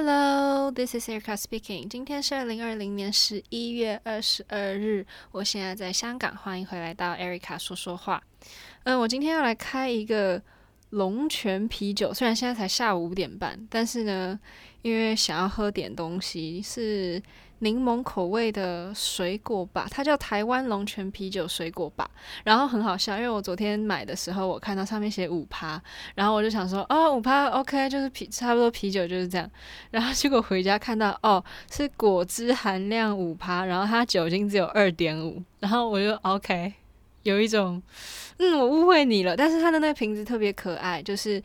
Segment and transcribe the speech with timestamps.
[0.00, 1.88] Hello, this is Erica speaking.
[1.88, 8.22] 今天是二零二零年十一月二十二日，我现在在香港，欢迎回来到 Erica 说说话。
[8.84, 10.40] 嗯、我今天要来开一个
[10.90, 14.38] 龙泉啤酒，虽然现在才下午五点半，但是呢，
[14.82, 17.20] 因为想要喝点东西，是。
[17.60, 22.08] 柠檬口味的水果吧，它叫台湾龙泉啤酒水果吧。
[22.44, 25.80] 然后很好笑，因为我昨天买的时候，我看到上面写五趴，
[26.14, 29.50] 然后我就想说，哦，五趴，OK，就是啤，差不多啤酒就是这样。
[29.90, 36.72] 然后结果回家看到，哦，是果汁含量五趴，然后它酒精只有二点五，然后我就 OK，
[37.24, 37.82] 有一种，
[38.38, 39.36] 嗯，我误会你了。
[39.36, 41.42] 但是它的那个瓶子特别可爱，就是。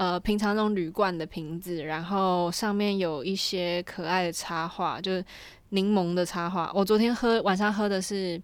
[0.00, 5.22] 呃，平常那种铝罐的瓶子，然后上面有一些可爱的插画，就是
[5.68, 6.72] 柠檬的插画。
[6.74, 8.40] 我昨天喝晚上喝的是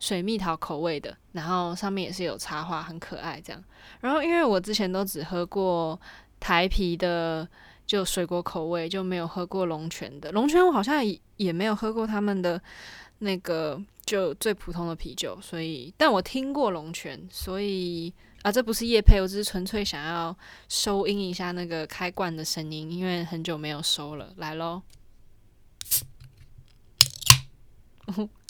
[0.00, 3.64] 水蜜桃口味的，然后上面也是有插画，很可爱这样。
[4.00, 5.96] 然后因为我之前都只喝过
[6.40, 7.48] 台啤的，
[7.86, 10.32] 就水果口味，就没有喝过龙泉的。
[10.32, 12.60] 龙泉我好像也也没有喝过他们的
[13.20, 18.12] 那个就最普通的啤酒，所以但我听过龙泉，所以。
[18.46, 20.36] 啊，这不是夜配，我只是纯粹想要
[20.68, 24.32] 收音一下那个开罐的声音，因为很久没有收了。
[24.36, 24.82] 来喽，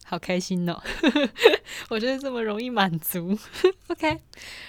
[0.09, 0.81] 好开心哦！
[1.91, 3.37] 我觉得这么容易满足。
[3.89, 4.17] OK，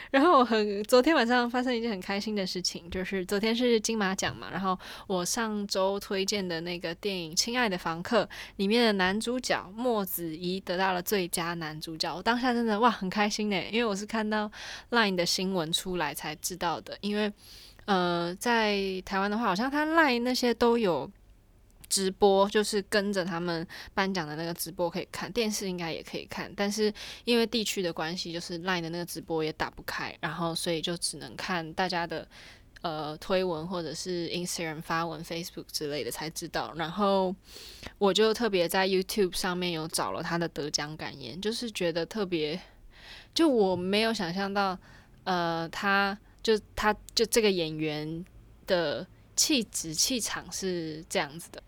[0.10, 8.24] 然后我很昨天晚上发生一件很开心的事情，就是昨天是金马奖嘛，然后我上周推荐的那个电影《亲爱的房客》
[8.56, 14.52] 里面的男主角莫子仪得到了最佳男主角，我当下真的哇很开心呢，因为我是看到
[14.90, 17.32] LINE 的新闻出来才知道的，因为
[17.86, 21.10] 呃在台湾的话，好像他 LINE 那些都有。
[21.90, 26.94] 直播就是跟着他们颁奖的那个直播可以看，电视应该也可以看，但是
[27.24, 32.28] 因为地区的关系，就是 Line 的那个直播也打不开，然后所以就只能看大家的
[32.82, 36.74] 呃推文或者是 Instagram 发文、Facebook 之类的才知道。
[36.76, 37.34] 然后
[37.98, 42.60] 我就特别在 YouTube 上面有找了他的得奖感言，就是觉得特别，
[43.34, 44.78] 就我没有想象到，
[45.24, 48.26] 呃，他就他就这个演员
[48.66, 51.64] 的气质气场是这样子的。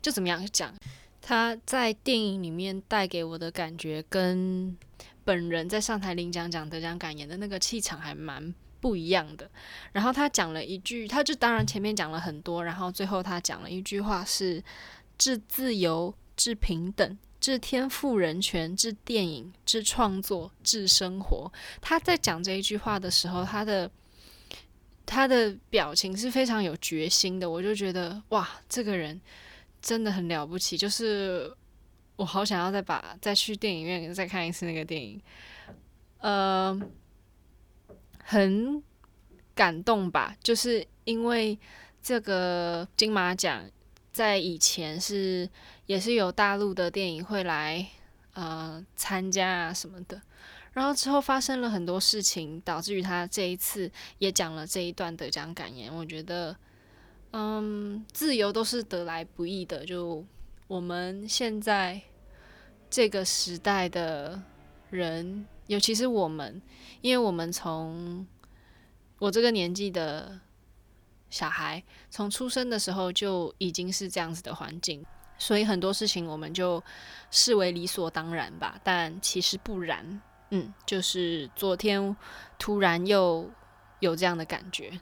[0.00, 0.74] 就怎么样讲，
[1.20, 4.76] 他在电影里面带给我的感觉，跟
[5.24, 9.50] 本人在上台领奖讲得奖感言的那个气场还蛮不一样的。
[9.92, 14.62] 然后他讲了一句，他就当然前面讲了很多，然后最后他讲了一句话是：
[15.18, 21.52] 致自由，致平等，致天赋人权，致电影，致创作，致生活。
[21.80, 23.90] 他在讲这一句话的时候，他的
[25.04, 29.20] 他的表情是非常有决心的，我就觉得哇，这个人。
[29.86, 31.48] 真的很了不起，就是
[32.16, 35.22] 我好想要再把再去电影院再看一次那个电影，
[36.18, 36.76] 呃，
[38.18, 38.82] 很
[39.54, 41.56] 感动吧，就是因为
[42.02, 43.62] 这个金马奖
[44.12, 45.48] 在以前是
[45.86, 47.86] 也是有大陆的电影会来
[48.32, 50.20] 呃参加啊什么的，
[50.72, 56.56] 然后之后发生了很多事情，导致于他这一次也讲了这一段得奖感言，我觉得。
[57.32, 59.84] 嗯，自由都是得来不易的。
[59.84, 60.24] 就
[60.66, 62.00] 我们现在
[62.88, 64.40] 这个时代的
[64.88, 66.62] 人，尤其是我们，
[67.02, 68.26] 因为我们从
[69.18, 70.40] 我这个年纪的
[71.28, 75.04] 小孩，从出生的时候就已经是这样子的环境，
[75.36, 76.82] 所以很多事情我们就
[77.30, 78.80] 视为理所当然吧。
[78.82, 80.22] 但其实不然，
[80.52, 82.16] 嗯，就是昨天
[82.58, 83.50] 突然又
[84.00, 84.98] 有这样的感觉。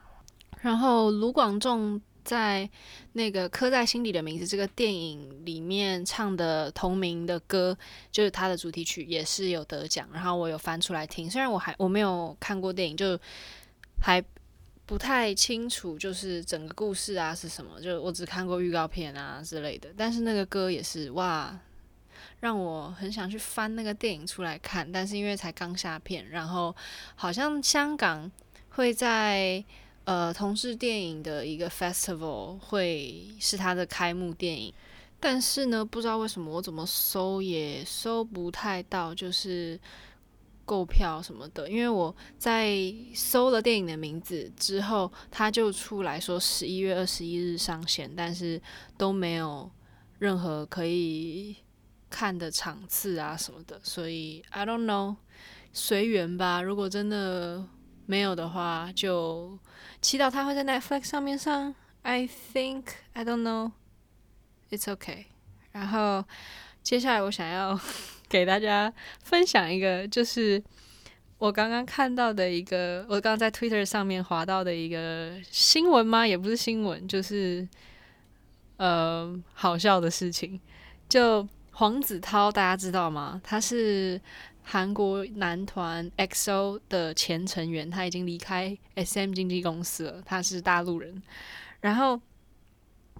[0.63, 2.03] 然后卢广仲。
[2.25, 2.69] 在
[3.13, 7.77] 那个刻在心底的名字这个电影里面唱的同名的歌，
[8.11, 10.09] 就是他的主题曲，也是有得奖。
[10.13, 13.19] 然后我有翻出来听，虽然我还我没有看过电影，就
[14.01, 14.25] 还
[14.87, 19.91] 不太清楚，就是整个故事啊是什么，就我只看过预告片啊之类的。
[19.97, 21.57] 但是那个歌也是哇，
[22.41, 24.91] 让我很想去翻那个电影出来看。
[24.91, 26.75] 但是因为才刚下片，然后
[27.15, 28.33] 好像香港
[28.71, 29.63] 会在。
[30.05, 34.73] 呃，同志电影的一个 festival 会是它的开幕电影，
[35.19, 39.81] 但是呢，不知道为什么我怎么搜也搜不太到，就是
[40.67, 41.71] 购票什么的。
[41.71, 42.71] 因为我在
[43.15, 48.61] 搜了电影的名字之后，它就出来说十一月二十一日上线，但是
[48.99, 49.71] 都没有
[50.19, 51.57] 任何可以
[52.11, 55.17] 看的场次啊什么的，所以 I don't know，
[55.73, 56.61] 随缘吧。
[56.61, 57.67] 如果真的
[58.07, 59.59] 没有的话，就。
[60.01, 62.83] 祈祷他会在 Netflix 上面上，I think
[63.15, 63.73] I don't know,
[64.71, 65.25] it's okay。
[65.73, 66.23] 然后
[66.83, 67.81] 接下来我想要
[68.29, 68.93] 给大家
[69.23, 70.63] 分享一个，就是
[71.39, 76.27] 我刚刚看到的一个，我刚刚在 Twitter 上面滑到的一个新闻吗？
[76.27, 77.67] 也不是新闻，就是
[78.77, 80.61] 呃好笑的事情。
[81.09, 83.41] 就黄子韬，大家知道吗？
[83.43, 84.21] 他是
[84.65, 90.23] 韩国男团 EXO 的前成员，他已经离开 SM 经纪公司了。
[90.25, 91.23] 他是大陆人，
[91.81, 92.21] 然后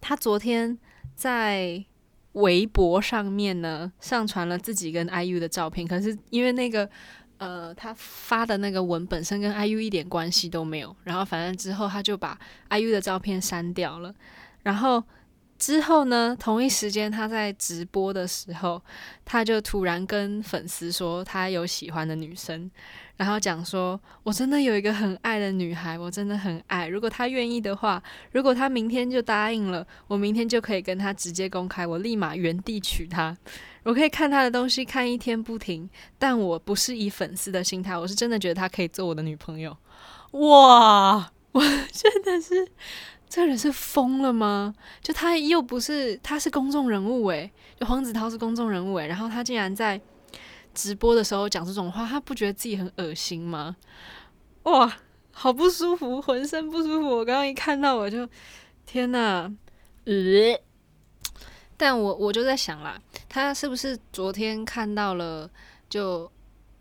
[0.01, 0.77] 他昨天
[1.15, 1.85] 在
[2.33, 6.91] 微博上面呢上传了自己跟 IU 的照片，可是因为那个。
[7.37, 12.39] 呃，他发的那个文本身跟 IU 一点关系都没有，然后反正之后他就把
[12.71, 14.15] IU 的照片删掉了，
[14.63, 15.03] 然后
[15.65, 18.83] 之后呢，同一时间他在直播的时候，
[19.25, 22.71] 他就突然跟粉丝说他有喜欢的女生。
[23.17, 26.87] 然后讲说，我真的有一个很爱的女孩，我真的很爱。
[26.87, 28.03] 如果她愿意的话，
[28.33, 33.35] 如果她明天就答应了，我明天就可以跟她直接公开，我立马原地娶她。
[33.85, 35.89] 我可以看她的东西看一天不停，
[36.19, 39.75] 但我不是以粉丝的心态，我是真的觉得她可以做我的女朋友。
[40.33, 41.61] 哇， 我
[41.91, 42.69] 真的是，
[43.35, 44.73] 这人是疯了吗？
[45.03, 47.51] 就他又不是，他是公众人物诶，
[47.81, 50.01] 就黄子韬是公众人物诶，然后他竟然在。
[50.73, 53.77] 直播的时候讲这种话，他不觉得自己很恶心吗？
[54.65, 54.93] 哇，
[55.31, 57.09] 好不舒服，浑身不舒服。
[57.09, 58.29] 我刚刚一看到我就，
[58.85, 59.49] 天哪，
[60.05, 60.61] 呃！
[61.77, 65.49] 但我我就在想啦，他是不是昨天看到了
[65.89, 66.29] 就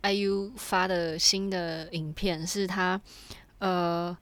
[0.02, 3.00] IU 发的新的影片，是他
[3.60, 4.18] 呃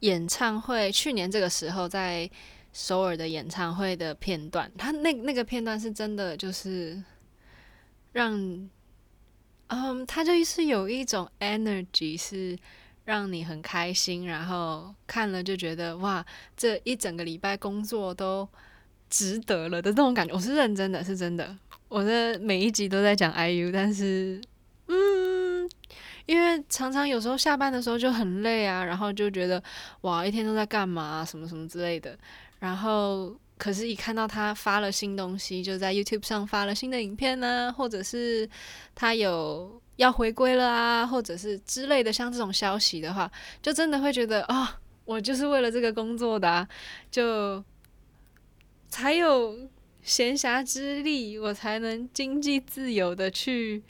[0.00, 2.30] 演唱会去年这个时候在
[2.72, 7.02] 首尔的演唱会的片段，他那那个片段是真的就是
[8.12, 8.68] 让。
[9.70, 12.58] 嗯，他就是有一种 energy，是
[13.04, 16.24] 让你很开心，然后看了就觉得哇，
[16.56, 18.48] 这一整个礼拜工作都
[19.10, 20.32] 值得了的那种感觉。
[20.34, 21.54] 我是认真的，是真的。
[21.88, 24.40] 我的每一集都在讲 IU，但是，
[26.28, 29.60] 因为常常有时候下班的时候就很累啊，然后就觉得
[30.02, 32.16] 哇，一天都在干嘛，什么什么之类的，
[32.60, 33.34] 然后。
[33.58, 38.48] 可是，一看到他发了新东西，就在 YouTube 上发了新的影片呢，或者是
[38.94, 43.28] 他有要回归了啊，或者是之类的，像这种消息的话，
[43.60, 44.68] 就真的会觉得啊、哦，
[45.04, 46.68] 我就是为了这个工作的，啊，
[47.10, 47.64] 就
[48.88, 49.68] 才有
[50.02, 53.82] 闲暇之力，我才能经济自由的去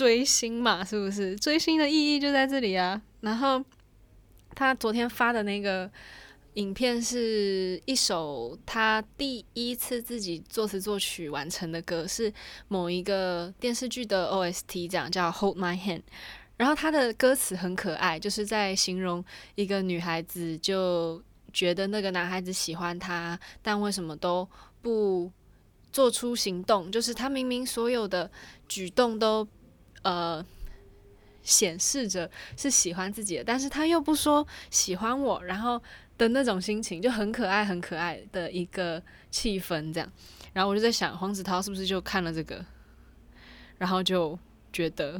[0.00, 1.36] 追星嘛，是不是？
[1.36, 3.02] 追星的意义就在这里啊。
[3.20, 3.62] 然后
[4.54, 5.90] 他昨天发的那个。
[6.54, 12.30] 影片是一首他第一次自己作词作曲完成的歌，是
[12.66, 15.98] 某一个电视剧的 OST，这样叫《Hold My Hand》。
[16.56, 19.24] 然后他的歌词很可爱，就是在形容
[19.54, 21.22] 一个女孩子就
[21.52, 24.46] 觉得那个男孩子喜欢她，但为什么都
[24.82, 25.30] 不
[25.92, 26.90] 做出行动？
[26.90, 28.28] 就是他明明所有的
[28.68, 29.46] 举动都
[30.02, 30.44] 呃
[31.42, 35.80] 显示着是喜欢自己的，但是他又不说喜欢我，然后。
[36.20, 40.12] 的那种心情就很可爱，很可爱的一个气氛，这样。
[40.52, 42.62] 然后我就在想，黄子韬是不是就看了这个，
[43.78, 44.38] 然后就
[44.70, 45.18] 觉得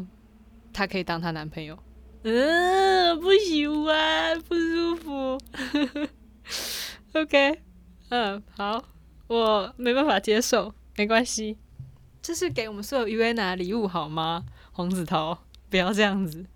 [0.74, 1.78] 他可以当他男朋友？
[2.24, 5.40] 嗯，不喜欢，不舒服。
[7.18, 7.62] OK，
[8.10, 8.84] 嗯，好，
[9.26, 11.56] 我没办法接受，没关系，
[12.20, 14.44] 这是给我们所有 UANA 的礼物好吗？
[14.80, 15.36] 黄子韬，
[15.68, 16.46] 不要这样子。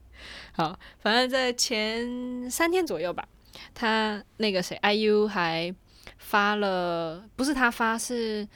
[0.53, 3.29] 好，反正在前三天左右吧。
[3.75, 5.75] 他那个谁，IU 还
[6.17, 8.49] 发了，不是他发，是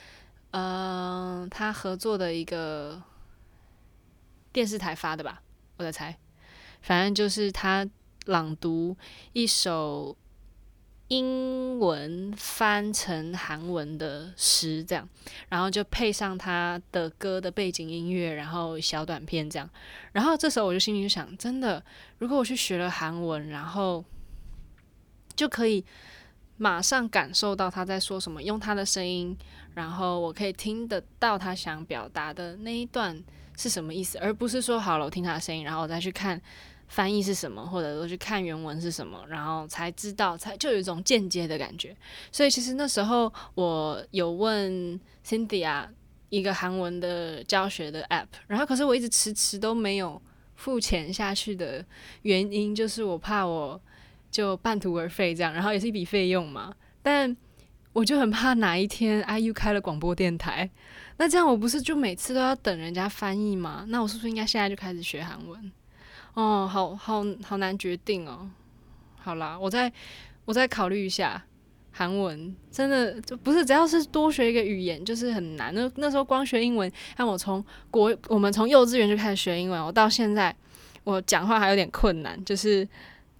[0.52, 3.02] 嗯、呃，他合作的一个
[4.54, 5.43] 电视台发的吧？
[5.76, 6.16] 我在猜，
[6.81, 7.87] 反正就是他
[8.25, 8.97] 朗读
[9.35, 10.16] 一首
[11.09, 15.09] 英文翻成韩文的诗，这样，
[15.49, 19.69] 然后就配上他的歌的背景音乐，然后小短片这样，
[20.12, 21.85] 然后这时候我就心里就想，真的，
[22.19, 24.05] 如果我去学了韩文，然后。
[25.37, 25.85] 就可以
[26.57, 29.38] 马上感受到他在说什么，用他的声音，
[29.77, 33.23] 然后我可以听得到他想表达的那一段
[33.57, 36.43] 是什么意思，而不是说好了，我听他的声音，然后我再去看
[36.88, 41.97] 翻译是什么，或者说去看原文是什么，然后才知道，才就有一种间接的感觉。
[42.33, 45.87] 所以其实那时候我有问 Cynthia
[46.30, 50.21] 一个韩文的教学的 app，然后可是我一直迟迟都没有
[50.57, 51.85] 付钱下去的
[52.23, 53.80] 原因，就是我怕我。
[54.30, 56.75] 就半途而废这样，然后也是一笔费用嘛。
[57.02, 57.35] 但
[57.95, 60.68] 我就很怕哪一天 IU 开了广播电台，
[61.16, 63.87] 那这样我不是就每次都要等人家翻译吗？
[63.88, 65.73] 那我是不是应该现在就开始学韩文？
[66.40, 68.49] 哦，好好好难决定哦。
[69.16, 69.92] 好啦，我再
[70.45, 71.42] 我再考虑一下。
[71.90, 75.75] 韩文真的就不是，只要是多学一个语言就是很难。
[75.75, 80.54] 那那时候光学英文，让我从国我们从幼稚园就开始学英文，我到现在
[81.02, 82.87] 我讲话还有点困难，就是。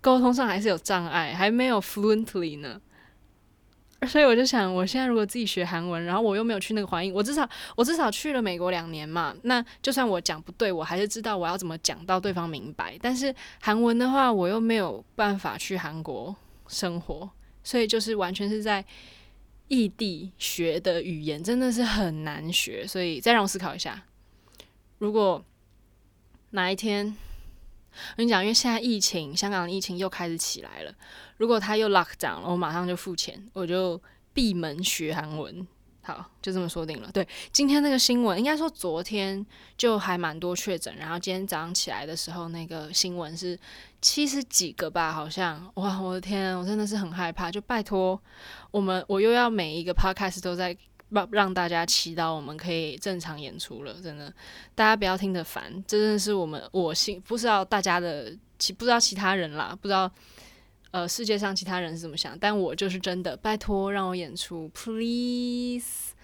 [0.01, 2.81] 沟通上还是有障碍，还没有 fluently 呢。
[4.07, 9.35] 所以我就想，我现在如果自己学韩文，然后我又没有去那个环境，我至少我至少去了美国两年嘛。
[9.43, 12.97] 那就算我讲不对，我还是知道我要怎么讲到对方明白。
[13.03, 16.35] 但是韩文的话，我又没有办法去韩国
[16.69, 17.29] 生活，
[17.65, 18.85] 所以就是完全是在
[19.67, 22.87] 异地学的语言，真的是很难学。
[22.87, 24.05] 所以再让我思考一下，
[24.99, 25.45] 如果
[26.51, 27.17] 哪一天。
[28.13, 30.95] 我跟你讲，因为现在疫情，香港的疫情又开始起来了。
[31.39, 34.01] 如果他又 lock down 了，我马上就付钱，我就
[34.35, 35.67] 闭门学韩文。
[36.03, 37.11] 好，就这么说定了。
[37.13, 39.45] 对，今天那个新闻，应该说昨天
[39.77, 43.59] 就还蛮多确诊，然后今天早上起来的时候，那个新闻是
[44.01, 45.71] 七十几个吧，好像。
[45.75, 47.51] 哇，我的天，我真的是很害怕。
[47.51, 48.21] 就拜托
[48.71, 50.77] 我们，我又要每一个 podcast 都在。
[51.11, 53.95] 让让大家祈祷，我们可以正常演出了。
[53.95, 54.31] 真的，
[54.75, 60.11] 大家不要听得烦，真的是我们我心不知道大家的其不知道其他人啦，不知道
[60.91, 66.15] 呃世界上其他人是怎么想，但我就是真的，拜托让我演出，please。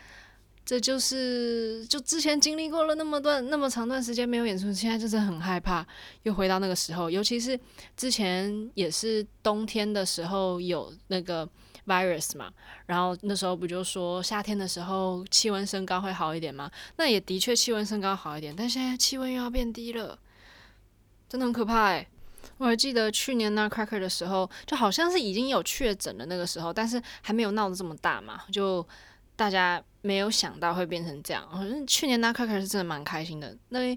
[0.64, 5.86] 这就是就之前经历过了那么段那么长段时间没有演出，现在就是很害怕
[6.22, 7.58] 又回到那个时候，尤其是
[7.96, 11.48] 之前也是冬天的时候有那个。
[11.86, 12.50] virus 嘛，
[12.86, 16.70] 然后那时候不就说夏天的时候气温升高会好一点吗？
[16.96, 20.18] 那也的确气温升高好一点，但现在气温又要变低了，
[21.28, 22.08] 真的很可怕诶，
[22.58, 28.86] 我还记得去年那 cracker 的时候，就好像是已经有确诊的那个时候，但是还没有闹得这么大嘛，就
[29.36, 31.48] 大家没有想到会变成这样。
[31.50, 33.96] 好像去年那 cracker 是真的蛮开心的，那。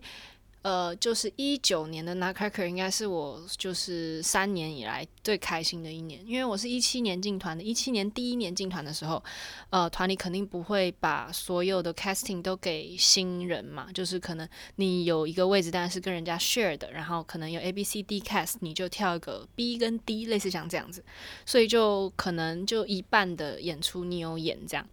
[0.64, 9.24] 呃，就是一九年的 Nutcracker 应该是我就是三年以来最开心的一年，因为我是一七年进团的，一七年第一年进团的时候，
[9.70, 21.02] 呃，团里肯定不会把所有的 casting 都给新人嘛，就是可能你有一个位置，但是跟人家 share 的，然后可能有 A B C D cast，你就跳一个 B 跟 D，类似像这样子，
[21.46, 24.86] 所以就可能就一半的演出你有演这样。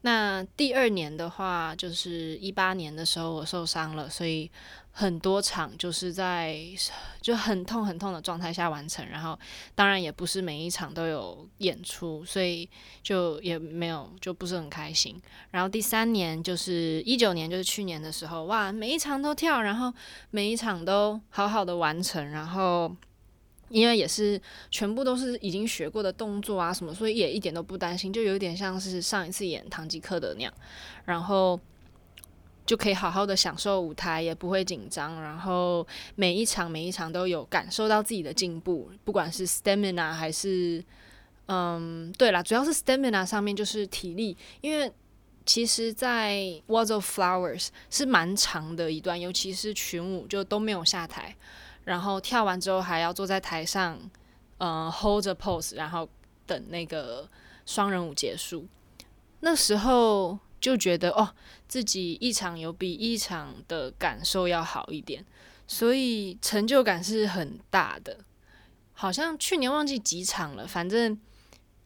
[0.00, 4.50] 那第二年的话，就是一八年的时候我受伤了，所以。
[4.98, 6.58] 很多场就是在
[7.20, 9.38] 就很痛很痛的状态下完成，然后
[9.72, 12.68] 当然也不是每一场都有演出，所以
[13.00, 15.14] 就也没有就不是很开心。
[15.52, 19.94] 然后第三年就是一九年，就是去年的时候，哇，每一场都跳，然后
[20.30, 22.92] 每一场都好好的完成，然后
[23.68, 30.52] 因为也是全部都是已经学过的动作啊什么，所以也一点都不担心，就有点像是上一次演《唐吉诃德》那样，
[31.04, 31.60] 然后。
[32.68, 35.22] 就可以好好的享受舞台，也不会紧张。
[35.22, 40.84] 然后每一场每一场都有感受到自己的进步，不管是 stamina 还是，
[41.46, 44.92] 嗯，对啦，主要是 stamina 上面就是体力，因为
[45.46, 51.34] 其实，在 Waltz of Flowers 是蛮长的一段，尤其是群舞就都没有下台，
[51.84, 53.98] 然后跳完之后还要坐在台上，
[54.58, 56.06] 嗯，hold 着 pose，然后
[56.44, 57.26] 等那个
[57.64, 58.66] 双人舞结束。
[59.40, 60.38] 那时候。
[60.60, 61.34] 就觉得哦，
[61.66, 65.24] 自己一场有比一场的感受要好一点，
[65.66, 68.18] 所以成就感是很大的。
[68.92, 71.16] 好像去年忘记几场了，反正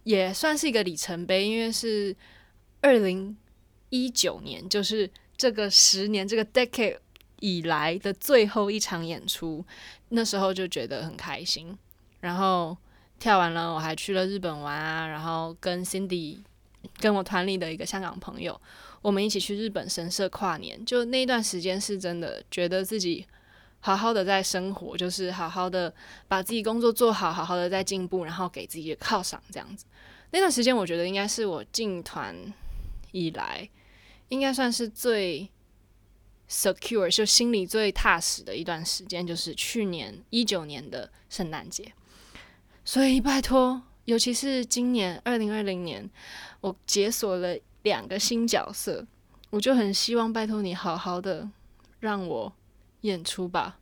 [0.04, 2.16] 也算是一个里程碑，因为是
[2.80, 3.36] 二零
[3.90, 6.98] 一九年，就是这个十年这个 decade
[7.40, 9.62] 以来的最后一场演出，
[10.08, 11.76] 那时候就觉得很开心。
[12.20, 12.76] 然后
[13.18, 16.38] 跳完了，我还去了日本玩啊，然后跟 Cindy。
[16.98, 18.60] 跟我团里的一个香港朋友，
[19.00, 20.84] 我们一起去日本神社跨年。
[20.84, 23.26] 就那一段时间是真的觉得自己
[23.80, 25.92] 好好的在生活，就是好好的
[26.28, 29.84] 把自己工作做好，好好的在进步，然后给自己犒赏这样子。
[30.30, 32.34] 那段时间我觉得应该是我进团
[33.10, 33.68] 以来，
[34.28, 35.48] 应该算是最
[36.48, 41.92] secure，就心里最踏实的一段时间，就是去年一九年的圣诞节。
[42.84, 43.82] 所以拜托。
[44.04, 46.10] 尤其是今年二零二零年，
[46.60, 49.06] 我解锁了两个新角色，
[49.50, 51.48] 我就很希望拜托你好好的
[52.00, 52.52] 让我
[53.02, 53.78] 演出吧。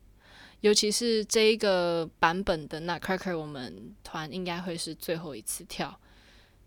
[0.61, 5.99] 尤其是这一个版本的 Nutcracker，我们团应该会是最后一次跳，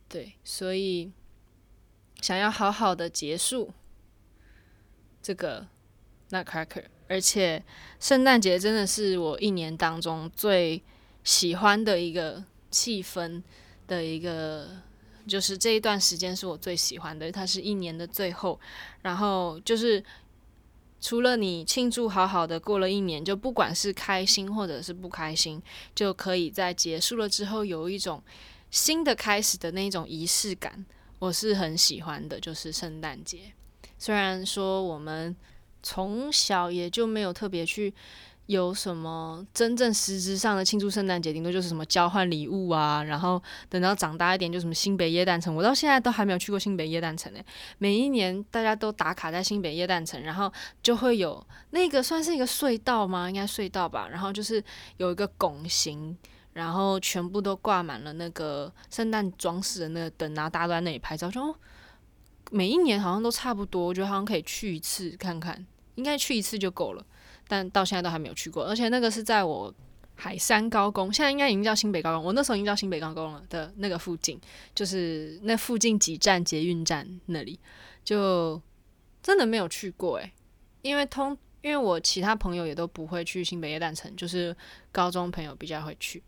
[0.10, 1.12] 对，所以
[2.22, 3.72] 想要好好的结束
[5.22, 5.67] 这个
[6.31, 7.63] Nutcracker，而且
[8.00, 10.81] 圣诞节真的是我一年当中最
[11.24, 12.45] 喜欢的一个。
[12.74, 13.42] 气氛
[13.88, 14.68] 的一个，
[15.27, 18.60] 就是这一段时间是我最喜欢的，它是一年的最后，
[19.03, 20.03] 然后就是
[21.00, 25.62] 除了你庆祝好好的过了一年，就不管是开心或者是不开心，
[25.94, 28.24] 就可以在结束了之后有一种
[28.72, 30.84] 新的开始的那种仪式感，
[31.20, 33.53] 我是很喜欢的，就是圣诞节。
[34.00, 35.36] 虽然说我们
[35.82, 37.94] 从小也就没有特别去
[38.47, 47.39] 有什么真正实质上的庆祝圣诞节，顶多就是什么交换礼物啊，然后等到长大一点，就什么新北耶诞城，我到现在都还没有去过新北耶诞城呢。
[47.77, 53.29] 每一年大家都打卡在新北耶诞城，然后就会有那个算是一个隧道吗？
[53.29, 54.09] 应该隧道吧。
[54.09, 54.62] 然后就是
[54.97, 56.17] 有一个拱形，
[56.51, 61.31] 然后全部都挂满了那个圣诞装饰的那个灯啊，大家都在那里拍照。
[61.31, 61.55] 就
[62.51, 67.03] 每一年好像都差不多，我觉得好像可以去一次看看，应该去一次就够了。
[67.53, 69.72] 但到现在都还没有去过，而且那个是在我
[70.15, 74.41] 海山高工，现在应该已经叫新北高工，我那时候已经叫新北高工了的那个附近，
[74.74, 77.60] 就是那附近几站捷运站那里，
[78.03, 78.60] 就
[79.22, 80.31] 真的没有去过诶，
[80.81, 84.55] 因为通因为我其他朋友也都不会去新北耶诞城，就是
[84.91, 86.24] 高中朋友比较会去，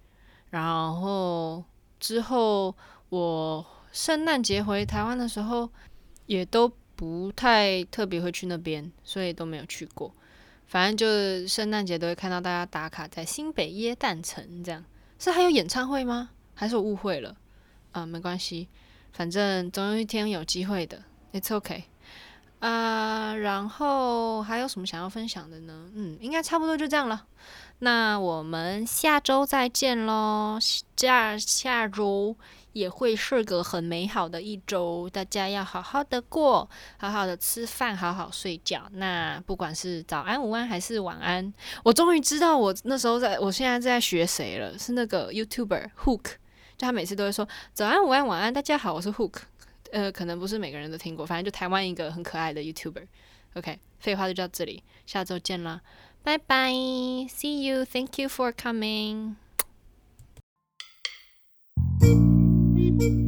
[0.52, 1.64] 然后
[2.00, 2.76] 之后
[3.10, 5.68] 我圣诞节回台湾的时候，
[6.28, 10.14] 也都不太特别会去那边，所以都没有去过。
[10.68, 14.84] 反正就是圣诞节都会看到大家打卡在新北耶诞城，这样
[15.20, 16.32] 是还有演唱会吗？
[16.54, 17.30] 还是我误会了？
[17.92, 18.68] 啊、嗯，没关系，
[19.12, 21.02] 反正总有一天有机会的
[21.34, 21.86] ，It's OK。
[22.60, 25.90] 啊，然后还有什么想要分享的呢？
[25.94, 27.26] 嗯，应该差不多就这样了。
[27.80, 30.58] 那我们下周再见喽，
[30.96, 32.36] 下下周。
[32.76, 38.86] 也会是个很美好的一周，大家要好好的过，好好的吃饭，好好睡觉。
[38.92, 41.54] 那不管是早安、午安还是晚安，
[41.86, 46.24] 我终于知道我那时候在，我现在在学谁了，是那个 YouTuber Hook，
[46.78, 49.36] 就他每次都会说早安、午安、晚安，大家好，我是 Hook。
[49.94, 53.08] 呃，可能不是每个人都听过，反正就台湾一个很可爱的 YouTuber。
[53.54, 55.80] OK，废话就到这里，下周见啦，
[56.24, 59.36] 拜拜，See you，Thank you for coming。
[62.86, 63.25] Thank you.